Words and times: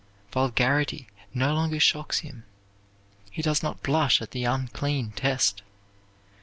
Vulgarity 0.31 1.09
no 1.31 1.53
longer 1.53 1.79
shocks 1.79 2.21
him. 2.21 2.43
He 3.29 3.43
does 3.43 3.61
not 3.61 3.83
blush 3.83 4.19
at 4.19 4.31
the 4.31 4.45
unclean 4.45 5.11
test. 5.11 5.61